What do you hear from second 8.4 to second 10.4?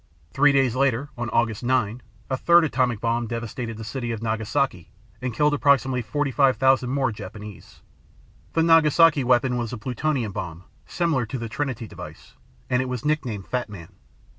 The Nagasaki weapon was a plutonium